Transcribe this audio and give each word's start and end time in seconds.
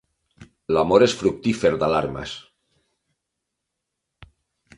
L'amor 0.77 1.05
és 1.07 1.13
fructífer 1.19 1.73
d'alarmes 1.83 2.33